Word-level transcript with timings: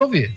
ouvir. 0.00 0.32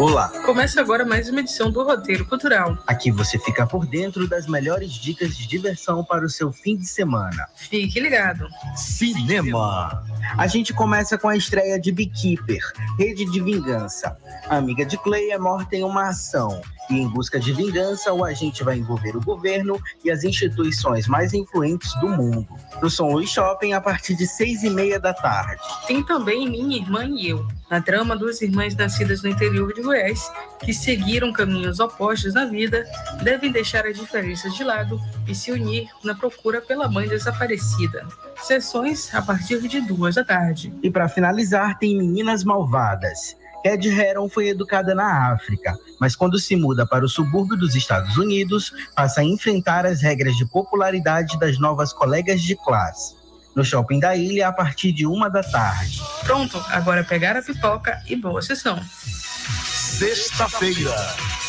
Olá. 0.00 0.37
Começa 0.48 0.80
agora 0.80 1.04
mais 1.04 1.28
uma 1.28 1.40
edição 1.40 1.70
do 1.70 1.84
Roteiro 1.84 2.24
Cultural. 2.24 2.78
Aqui 2.86 3.10
você 3.10 3.38
fica 3.38 3.66
por 3.66 3.84
dentro 3.84 4.26
das 4.26 4.46
melhores 4.46 4.92
dicas 4.92 5.36
de 5.36 5.46
diversão 5.46 6.02
para 6.02 6.24
o 6.24 6.30
seu 6.30 6.50
fim 6.50 6.74
de 6.74 6.86
semana. 6.86 7.46
Fique 7.54 8.00
ligado. 8.00 8.48
Cinema. 8.74 10.02
A 10.38 10.46
gente 10.46 10.72
começa 10.72 11.18
com 11.18 11.28
a 11.28 11.36
estreia 11.36 11.78
de 11.78 11.92
Beekeeper, 11.92 12.62
Rede 12.98 13.26
de 13.26 13.42
Vingança. 13.42 14.16
A 14.48 14.56
amiga 14.56 14.86
de 14.86 14.96
Clay 14.96 15.32
é 15.32 15.38
morta 15.38 15.76
em 15.76 15.84
uma 15.84 16.08
ação. 16.08 16.62
E 16.90 16.94
em 16.94 17.06
busca 17.06 17.38
de 17.38 17.52
vingança, 17.52 18.10
o 18.14 18.24
agente 18.24 18.64
vai 18.64 18.78
envolver 18.78 19.14
o 19.14 19.20
governo 19.20 19.78
e 20.02 20.10
as 20.10 20.24
instituições 20.24 21.06
mais 21.06 21.34
influentes 21.34 21.92
do 22.00 22.08
mundo. 22.08 22.48
No 22.80 22.88
São 22.88 23.12
Luís 23.12 23.28
Shopping, 23.28 23.74
a 23.74 23.80
partir 23.80 24.14
de 24.14 24.26
seis 24.26 24.62
e 24.62 24.70
meia 24.70 24.98
da 24.98 25.12
tarde. 25.12 25.60
Tem 25.86 26.02
também 26.02 26.48
Minha 26.48 26.78
Irmã 26.78 27.04
e 27.04 27.28
Eu, 27.28 27.46
na 27.70 27.82
trama, 27.82 28.16
duas 28.16 28.40
irmãs 28.40 28.74
nascidas 28.74 29.22
no 29.22 29.28
interior 29.28 29.74
de 29.74 29.82
Goiás, 29.82 30.32
que 30.60 30.72
seguiram 30.72 31.32
caminhos 31.32 31.80
opostos 31.80 32.34
na 32.34 32.44
vida, 32.44 32.84
devem 33.22 33.50
deixar 33.50 33.86
as 33.86 33.96
diferenças 33.96 34.54
de 34.54 34.64
lado 34.64 35.00
e 35.26 35.34
se 35.34 35.50
unir 35.52 35.88
na 36.04 36.14
procura 36.14 36.60
pela 36.60 36.88
mãe 36.88 37.08
desaparecida. 37.08 38.06
Sessões 38.42 39.14
a 39.14 39.22
partir 39.22 39.60
de 39.66 39.80
duas 39.80 40.14
da 40.14 40.24
tarde. 40.24 40.72
E 40.82 40.90
para 40.90 41.08
finalizar, 41.08 41.78
tem 41.78 41.96
Meninas 41.96 42.44
Malvadas. 42.44 43.36
Ed 43.64 43.88
Heron 43.88 44.28
foi 44.28 44.48
educada 44.48 44.94
na 44.94 45.32
África, 45.32 45.76
mas 46.00 46.14
quando 46.14 46.38
se 46.38 46.54
muda 46.54 46.86
para 46.86 47.04
o 47.04 47.08
subúrbio 47.08 47.56
dos 47.56 47.74
Estados 47.74 48.16
Unidos, 48.16 48.72
passa 48.94 49.20
a 49.20 49.24
enfrentar 49.24 49.84
as 49.84 50.00
regras 50.00 50.36
de 50.36 50.46
popularidade 50.46 51.38
das 51.38 51.58
novas 51.58 51.92
colegas 51.92 52.40
de 52.40 52.54
classe 52.56 53.18
no 53.58 53.64
shopping 53.64 53.98
da 53.98 54.14
ilha 54.14 54.46
a 54.46 54.52
partir 54.52 54.92
de 54.92 55.04
uma 55.04 55.28
da 55.28 55.42
tarde. 55.42 56.00
Pronto, 56.22 56.64
agora 56.68 57.02
pegar 57.02 57.36
a 57.36 57.42
pipoca 57.42 58.00
e 58.06 58.14
boa 58.14 58.40
sessão. 58.40 58.80
Sexta-feira. 59.98 60.94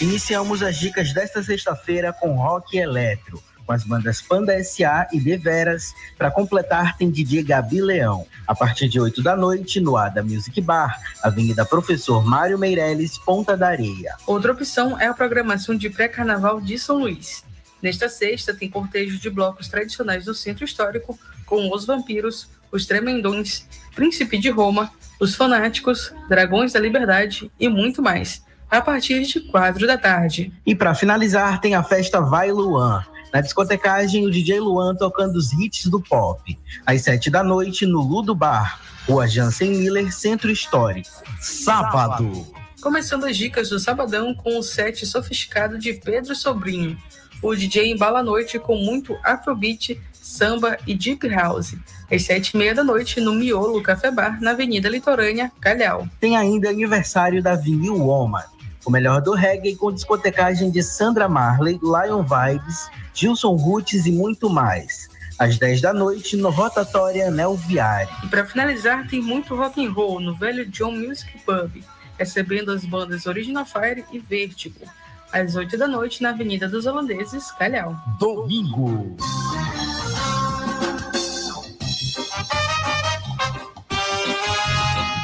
Iniciamos 0.00 0.62
as 0.62 0.76
dicas 0.76 1.12
desta 1.12 1.42
sexta-feira 1.42 2.12
com 2.12 2.36
rock 2.36 2.78
eletro, 2.78 3.42
com 3.66 3.72
as 3.72 3.82
bandas 3.82 4.22
Panda 4.22 4.62
SA 4.62 5.08
e 5.12 5.18
Deveras. 5.18 5.92
Para 6.16 6.30
completar, 6.30 6.96
tem 6.96 7.10
DJ 7.10 7.42
Gabi 7.42 7.80
Leão. 7.80 8.24
A 8.46 8.54
partir 8.54 8.88
de 8.88 9.00
8 9.00 9.20
da 9.20 9.34
noite, 9.34 9.80
no 9.80 9.96
Ada 9.96 10.22
Music 10.22 10.60
Bar, 10.60 10.96
Avenida 11.24 11.64
Professor 11.64 12.24
Mário 12.24 12.56
Meirelles, 12.56 13.18
Ponta 13.18 13.56
da 13.56 13.66
Areia. 13.66 14.14
Outra 14.28 14.52
opção 14.52 14.96
é 14.96 15.08
a 15.08 15.14
programação 15.14 15.74
de 15.74 15.90
pré-carnaval 15.90 16.60
de 16.60 16.78
São 16.78 16.98
Luís. 16.98 17.42
Nesta 17.82 18.08
sexta, 18.08 18.54
tem 18.54 18.70
cortejo 18.70 19.18
de 19.18 19.28
blocos 19.28 19.66
tradicionais 19.66 20.24
do 20.24 20.34
centro 20.34 20.64
histórico, 20.64 21.18
com 21.44 21.68
os 21.74 21.84
vampiros, 21.84 22.48
os 22.76 22.86
tremendões, 22.86 23.66
Príncipe 23.94 24.38
de 24.38 24.50
Roma, 24.50 24.92
os 25.20 25.34
fanáticos, 25.34 26.12
Dragões 26.28 26.72
da 26.72 26.80
Liberdade 26.80 27.50
e 27.58 27.68
muito 27.68 28.02
mais, 28.02 28.44
a 28.70 28.80
partir 28.80 29.22
de 29.22 29.40
quatro 29.40 29.86
da 29.86 29.96
tarde. 29.96 30.52
E 30.64 30.74
para 30.74 30.94
finalizar, 30.94 31.60
tem 31.60 31.74
a 31.74 31.82
festa 31.82 32.20
Vai 32.20 32.52
Luan. 32.52 33.04
Na 33.32 33.40
discotecagem, 33.40 34.26
o 34.26 34.30
DJ 34.30 34.60
Luan 34.60 34.94
tocando 34.94 35.36
os 35.36 35.52
hits 35.52 35.86
do 35.86 36.00
pop. 36.00 36.58
Às 36.84 37.02
sete 37.02 37.30
da 37.30 37.42
noite, 37.42 37.84
no 37.84 38.00
Ludo 38.00 38.34
Bar, 38.34 38.80
Rua 39.06 39.26
Jansen 39.26 39.70
Miller, 39.70 40.12
Centro 40.12 40.50
Histórico. 40.50 41.08
Sábado. 41.40 42.46
Começando 42.80 43.24
as 43.24 43.36
dicas 43.36 43.68
do 43.68 43.80
Sabadão 43.80 44.34
com 44.34 44.58
o 44.58 44.62
set 44.62 45.04
sofisticado 45.06 45.78
de 45.78 45.94
Pedro 45.94 46.34
Sobrinho. 46.34 46.96
O 47.42 47.54
DJ 47.54 47.92
embala 47.92 48.20
a 48.20 48.22
noite 48.22 48.58
com 48.58 48.76
muito 48.76 49.16
afrobeat, 49.22 50.00
samba 50.12 50.78
e 50.86 50.94
deep 50.94 51.28
house. 51.28 51.76
Às 52.10 52.22
sete 52.22 52.50
e 52.50 52.56
meia 52.56 52.74
da 52.74 52.82
noite, 52.82 53.20
no 53.20 53.34
Miolo 53.34 53.82
Café 53.82 54.10
Bar, 54.10 54.40
na 54.40 54.52
Avenida 54.52 54.88
Litorânea, 54.88 55.52
Calhau. 55.60 56.08
Tem 56.18 56.36
ainda 56.36 56.70
aniversário 56.70 57.42
da 57.42 57.54
Vinil 57.54 57.96
Woman, 57.96 58.42
o 58.84 58.90
melhor 58.90 59.20
do 59.20 59.34
reggae 59.34 59.76
com 59.76 59.92
discotecagem 59.92 60.70
de 60.70 60.82
Sandra 60.82 61.28
Marley, 61.28 61.78
Lion 61.82 62.22
Vibes, 62.22 62.88
Gilson 63.12 63.54
Roots 63.54 64.06
e 64.06 64.12
muito 64.12 64.48
mais. 64.48 65.08
Às 65.38 65.58
10 65.58 65.82
da 65.82 65.92
noite, 65.92 66.36
no 66.36 66.48
Rotatória 66.48 67.28
Anel 67.28 67.54
Viário. 67.54 68.08
E 68.24 68.28
para 68.28 68.46
finalizar, 68.46 69.06
tem 69.06 69.20
muito 69.20 69.54
rock 69.54 69.84
and 69.84 69.92
roll 69.92 70.18
no 70.18 70.34
velho 70.34 70.64
John 70.66 70.92
Music 70.92 71.38
Pub, 71.44 71.70
recebendo 72.18 72.72
as 72.72 72.86
bandas 72.86 73.26
Original 73.26 73.66
Fire 73.66 74.04
e 74.10 74.18
Vertigo 74.18 74.80
às 75.32 75.56
8 75.56 75.76
da 75.76 75.86
noite, 75.86 76.22
na 76.22 76.30
Avenida 76.30 76.68
dos 76.68 76.86
Holandeses, 76.86 77.50
Calhau. 77.52 77.94
Domingo. 78.18 79.16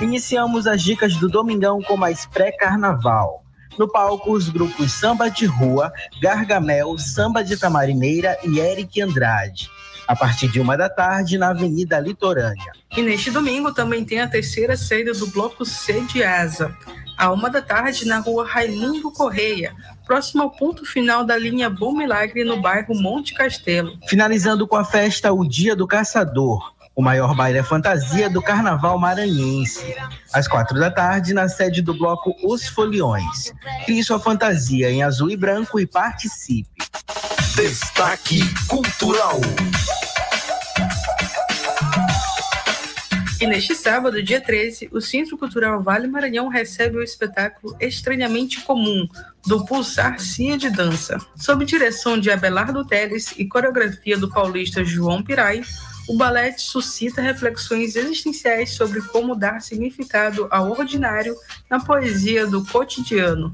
Iniciamos 0.00 0.66
as 0.66 0.82
dicas 0.82 1.16
do 1.16 1.28
Domingão 1.28 1.80
com 1.82 1.96
mais 1.96 2.26
pré-carnaval. 2.26 3.42
No 3.78 3.88
palco, 3.88 4.32
os 4.32 4.48
grupos 4.48 4.92
Samba 4.92 5.28
de 5.28 5.46
Rua, 5.46 5.92
Gargamel, 6.20 6.98
Samba 6.98 7.42
de 7.42 7.56
Tamarineira 7.56 8.38
e 8.44 8.58
Eric 8.58 9.00
Andrade. 9.00 9.70
A 10.06 10.14
partir 10.14 10.48
de 10.48 10.60
uma 10.60 10.76
da 10.76 10.88
tarde, 10.88 11.36
na 11.36 11.50
Avenida 11.50 11.98
Litorânea. 11.98 12.72
E 12.96 13.02
neste 13.02 13.30
domingo 13.30 13.72
também 13.72 14.04
tem 14.04 14.20
a 14.20 14.28
terceira 14.28 14.76
saída 14.76 15.12
do 15.12 15.26
Bloco 15.26 15.64
C 15.64 16.00
de 16.02 16.22
Asa 16.22 16.74
à 17.16 17.32
uma 17.32 17.48
da 17.48 17.62
tarde, 17.62 18.06
na 18.06 18.18
rua 18.18 18.46
Raimundo 18.46 19.10
Correia, 19.10 19.74
próximo 20.04 20.42
ao 20.42 20.50
ponto 20.50 20.84
final 20.84 21.24
da 21.24 21.36
linha 21.36 21.70
Bom 21.70 21.92
Milagre, 21.96 22.44
no 22.44 22.60
bairro 22.60 22.94
Monte 22.94 23.34
Castelo. 23.34 23.98
Finalizando 24.06 24.66
com 24.66 24.76
a 24.76 24.84
festa 24.84 25.32
O 25.32 25.48
Dia 25.48 25.74
do 25.74 25.86
Caçador, 25.86 26.74
o 26.94 27.02
maior 27.02 27.34
baile 27.34 27.58
é 27.58 27.62
fantasia 27.62 28.28
do 28.28 28.42
Carnaval 28.42 28.98
Maranhense. 28.98 29.94
Às 30.32 30.48
quatro 30.48 30.78
da 30.78 30.90
tarde, 30.90 31.34
na 31.34 31.48
sede 31.48 31.82
do 31.82 31.94
bloco 31.94 32.34
Os 32.42 32.68
Foliões. 32.68 33.52
Crie 33.84 34.02
sua 34.02 34.18
fantasia 34.18 34.90
em 34.90 35.02
azul 35.02 35.30
e 35.30 35.36
branco 35.36 35.78
e 35.78 35.86
participe. 35.86 36.85
Destaque 37.56 38.40
Cultural. 38.68 39.40
E 43.40 43.46
neste 43.46 43.74
sábado, 43.74 44.22
dia 44.22 44.42
13, 44.42 44.90
o 44.92 45.00
Centro 45.00 45.38
Cultural 45.38 45.82
Vale 45.82 46.06
Maranhão 46.06 46.48
recebe 46.48 46.98
o 46.98 47.02
espetáculo 47.02 47.74
Estranhamente 47.80 48.60
Comum, 48.60 49.08
do 49.46 49.64
Pulsar 49.64 50.20
Cia 50.20 50.58
de 50.58 50.68
Dança. 50.68 51.16
Sob 51.34 51.64
direção 51.64 52.20
de 52.20 52.30
Abelardo 52.30 52.84
Teles 52.84 53.32
e 53.38 53.48
coreografia 53.48 54.18
do 54.18 54.28
paulista 54.28 54.84
João 54.84 55.22
Pirai, 55.22 55.62
o 56.06 56.14
balé 56.14 56.52
suscita 56.58 57.22
reflexões 57.22 57.96
existenciais 57.96 58.74
sobre 58.74 59.00
como 59.00 59.34
dar 59.34 59.62
significado 59.62 60.46
ao 60.50 60.72
ordinário 60.72 61.34
na 61.70 61.80
poesia 61.80 62.46
do 62.46 62.62
cotidiano. 62.66 63.50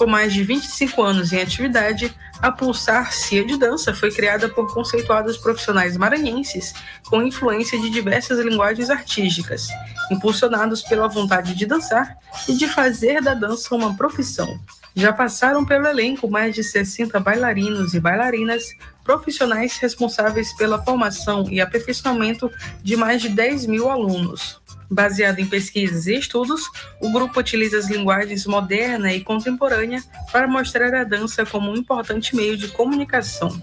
Com 0.00 0.06
mais 0.06 0.32
de 0.32 0.42
25 0.42 1.02
anos 1.02 1.30
em 1.30 1.42
atividade, 1.42 2.16
a 2.40 2.50
Pulsar 2.50 3.12
Cia 3.12 3.44
de 3.44 3.58
Dança 3.58 3.92
foi 3.92 4.10
criada 4.10 4.48
por 4.48 4.72
conceituados 4.72 5.36
profissionais 5.36 5.94
maranhenses 5.94 6.72
com 7.04 7.22
influência 7.22 7.78
de 7.78 7.90
diversas 7.90 8.38
linguagens 8.38 8.88
artísticas, 8.88 9.68
impulsionados 10.10 10.80
pela 10.80 11.06
vontade 11.06 11.54
de 11.54 11.66
dançar 11.66 12.16
e 12.48 12.54
de 12.54 12.66
fazer 12.66 13.20
da 13.20 13.34
dança 13.34 13.74
uma 13.74 13.94
profissão. 13.94 14.58
Já 14.96 15.12
passaram 15.12 15.66
pelo 15.66 15.86
elenco 15.86 16.30
mais 16.30 16.54
de 16.54 16.64
60 16.64 17.20
bailarinos 17.20 17.92
e 17.92 18.00
bailarinas 18.00 18.74
profissionais 19.04 19.76
responsáveis 19.76 20.50
pela 20.54 20.82
formação 20.82 21.44
e 21.50 21.60
aperfeiçoamento 21.60 22.50
de 22.82 22.96
mais 22.96 23.20
de 23.20 23.28
10 23.28 23.66
mil 23.66 23.90
alunos. 23.90 24.59
Baseado 24.90 25.38
em 25.38 25.46
pesquisas 25.46 26.08
e 26.08 26.16
estudos, 26.16 26.62
o 27.00 27.12
grupo 27.12 27.38
utiliza 27.38 27.78
as 27.78 27.88
linguagens 27.88 28.44
moderna 28.44 29.12
e 29.12 29.22
contemporânea 29.22 30.02
para 30.32 30.48
mostrar 30.48 30.92
a 30.94 31.04
dança 31.04 31.46
como 31.46 31.70
um 31.70 31.76
importante 31.76 32.34
meio 32.34 32.56
de 32.56 32.66
comunicação. 32.68 33.62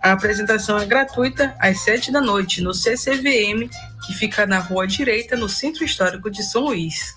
A 0.00 0.12
apresentação 0.12 0.78
é 0.78 0.86
gratuita 0.86 1.54
às 1.58 1.80
7 1.80 2.12
da 2.12 2.20
noite 2.20 2.62
no 2.62 2.72
CCVM, 2.72 3.68
que 4.06 4.14
fica 4.14 4.46
na 4.46 4.60
Rua 4.60 4.86
Direita, 4.86 5.36
no 5.36 5.48
Centro 5.48 5.84
Histórico 5.84 6.30
de 6.30 6.42
São 6.44 6.66
Luís. 6.66 7.14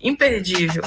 Imperdível! 0.00 0.82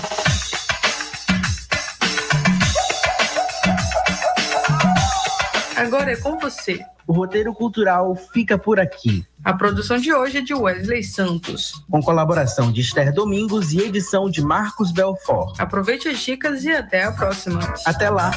Agora 5.76 6.12
é 6.12 6.18
com 6.18 6.38
você. 6.38 6.86
O 7.08 7.14
roteiro 7.14 7.54
cultural 7.54 8.14
fica 8.34 8.58
por 8.58 8.80
aqui. 8.80 9.26
A 9.44 9.54
produção 9.54 9.98
de 9.98 10.14
hoje 10.14 10.40
é 10.40 10.42
de 10.42 10.54
Wesley 10.54 11.02
Santos. 11.02 11.84
Com 11.90 12.02
colaboração 12.02 12.72
de 12.72 12.82
Esther 12.82 13.14
Domingos 13.14 13.72
e 13.72 13.80
edição 13.80 14.30
de 14.30 14.42
Marcos 14.42 14.92
Belfort. 14.92 15.60
Aproveite 15.60 16.10
as 16.10 16.20
dicas 16.20 16.66
e 16.66 16.72
até 16.72 17.04
a 17.04 17.12
próxima. 17.12 17.60
Até 17.86 18.10
lá! 18.10 18.32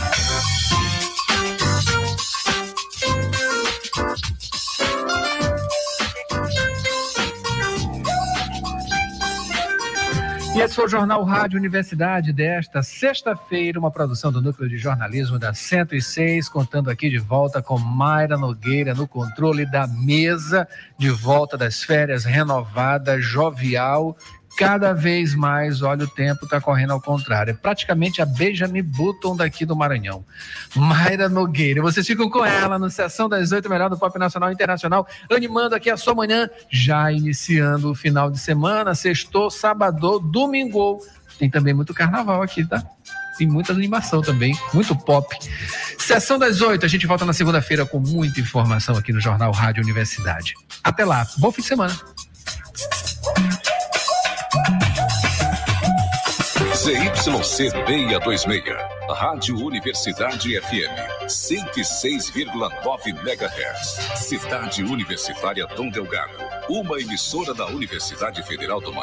E 10.54 10.60
esse 10.60 10.74
foi 10.74 10.84
o 10.84 10.88
Jornal 10.88 11.24
Rádio 11.24 11.58
Universidade 11.58 12.30
desta 12.30 12.82
sexta-feira, 12.82 13.78
uma 13.78 13.90
produção 13.90 14.30
do 14.30 14.42
Núcleo 14.42 14.68
de 14.68 14.76
Jornalismo 14.76 15.38
da 15.38 15.54
106, 15.54 16.46
contando 16.50 16.90
aqui 16.90 17.08
de 17.08 17.18
volta 17.18 17.62
com 17.62 17.78
Mayra 17.78 18.36
Nogueira 18.36 18.92
no 18.92 19.08
controle 19.08 19.64
da 19.64 19.86
mesa, 19.86 20.68
de 20.98 21.08
volta 21.08 21.56
das 21.56 21.82
férias 21.82 22.26
renovada, 22.26 23.18
jovial 23.18 24.14
cada 24.56 24.92
vez 24.92 25.34
mais, 25.34 25.82
olha, 25.82 26.04
o 26.04 26.08
tempo 26.08 26.44
está 26.44 26.60
correndo 26.60 26.92
ao 26.92 27.00
contrário. 27.00 27.50
É 27.50 27.54
praticamente 27.54 28.20
a 28.20 28.26
Benjamin 28.26 28.82
Button 28.82 29.36
daqui 29.36 29.64
do 29.64 29.74
Maranhão. 29.74 30.24
Mayra 30.74 31.28
Nogueira. 31.28 31.82
Vocês 31.82 32.06
ficam 32.06 32.28
com 32.28 32.44
ela 32.44 32.78
no 32.78 32.90
Sessão 32.90 33.28
das 33.28 33.52
Oito, 33.52 33.68
melhor 33.68 33.90
do 33.90 33.98
Pop 33.98 34.18
Nacional 34.18 34.50
e 34.50 34.54
Internacional, 34.54 35.06
animando 35.30 35.74
aqui 35.74 35.90
a 35.90 35.96
sua 35.96 36.14
manhã, 36.14 36.48
já 36.70 37.10
iniciando 37.10 37.90
o 37.90 37.94
final 37.94 38.30
de 38.30 38.38
semana, 38.38 38.94
sextou, 38.94 39.50
sábado, 39.50 40.18
domingo. 40.18 40.98
Tem 41.38 41.50
também 41.50 41.74
muito 41.74 41.94
carnaval 41.94 42.42
aqui, 42.42 42.64
tá? 42.64 42.82
Tem 43.38 43.46
muita 43.46 43.72
animação 43.72 44.20
também, 44.20 44.56
muito 44.74 44.94
pop. 44.94 45.36
Sessão 45.98 46.38
das 46.38 46.60
oito, 46.60 46.84
a 46.84 46.88
gente 46.88 47.06
volta 47.06 47.24
na 47.24 47.32
segunda-feira 47.32 47.86
com 47.86 47.98
muita 47.98 48.40
informação 48.40 48.96
aqui 48.96 49.12
no 49.12 49.20
Jornal 49.20 49.50
Rádio 49.52 49.82
Universidade. 49.82 50.54
Até 50.84 51.04
lá, 51.04 51.26
bom 51.38 51.50
fim 51.50 51.62
de 51.62 51.68
semana. 51.68 51.98
ZYC 56.82 57.44
626, 57.44 58.74
Rádio 59.08 59.56
Universidade 59.64 60.60
FM, 60.60 61.28
106,9 61.28 63.08
MHz. 63.22 64.18
Cidade 64.18 64.82
Universitária 64.82 65.64
Dom 65.76 65.90
Delgado, 65.90 66.32
uma 66.68 67.00
emissora 67.00 67.54
da 67.54 67.68
Universidade 67.68 68.42
Federal 68.42 68.80
do 68.80 68.92
Maranhão. 68.92 69.02